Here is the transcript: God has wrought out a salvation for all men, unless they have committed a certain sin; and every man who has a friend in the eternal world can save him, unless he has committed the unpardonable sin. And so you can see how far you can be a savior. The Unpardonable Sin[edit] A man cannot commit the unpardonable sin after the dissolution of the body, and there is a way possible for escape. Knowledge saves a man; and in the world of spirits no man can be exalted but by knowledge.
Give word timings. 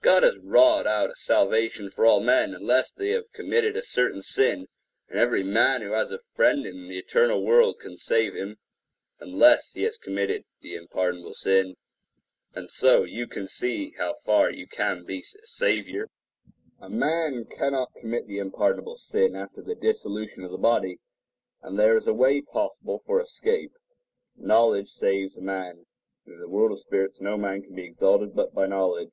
God 0.00 0.22
has 0.22 0.38
wrought 0.38 0.86
out 0.86 1.10
a 1.10 1.16
salvation 1.16 1.90
for 1.90 2.06
all 2.06 2.20
men, 2.20 2.54
unless 2.54 2.92
they 2.92 3.08
have 3.08 3.32
committed 3.32 3.76
a 3.76 3.82
certain 3.82 4.22
sin; 4.22 4.68
and 5.08 5.18
every 5.18 5.42
man 5.42 5.82
who 5.82 5.90
has 5.90 6.12
a 6.12 6.20
friend 6.36 6.64
in 6.64 6.86
the 6.86 6.96
eternal 6.96 7.44
world 7.44 7.80
can 7.80 7.96
save 7.96 8.32
him, 8.32 8.58
unless 9.18 9.72
he 9.72 9.82
has 9.82 9.98
committed 9.98 10.44
the 10.60 10.76
unpardonable 10.76 11.34
sin. 11.34 11.74
And 12.54 12.70
so 12.70 13.02
you 13.02 13.26
can 13.26 13.48
see 13.48 13.92
how 13.98 14.14
far 14.24 14.52
you 14.52 14.68
can 14.68 15.04
be 15.04 15.18
a 15.18 15.22
savior. 15.48 16.06
The 16.78 16.84
Unpardonable 16.84 16.92
Sin[edit] 16.92 16.94
A 16.94 16.98
man 17.00 17.44
cannot 17.46 17.94
commit 18.00 18.28
the 18.28 18.38
unpardonable 18.38 18.94
sin 18.94 19.34
after 19.34 19.62
the 19.62 19.74
dissolution 19.74 20.44
of 20.44 20.52
the 20.52 20.58
body, 20.58 21.00
and 21.60 21.76
there 21.76 21.96
is 21.96 22.06
a 22.06 22.14
way 22.14 22.40
possible 22.40 23.02
for 23.04 23.20
escape. 23.20 23.72
Knowledge 24.36 24.90
saves 24.92 25.36
a 25.36 25.40
man; 25.42 25.86
and 26.24 26.34
in 26.34 26.38
the 26.40 26.48
world 26.48 26.70
of 26.70 26.78
spirits 26.78 27.20
no 27.20 27.36
man 27.36 27.62
can 27.64 27.74
be 27.74 27.82
exalted 27.82 28.36
but 28.36 28.54
by 28.54 28.66
knowledge. 28.68 29.10